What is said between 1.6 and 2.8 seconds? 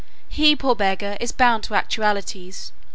to actualities.